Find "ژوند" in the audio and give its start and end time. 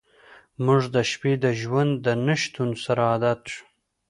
1.61-1.91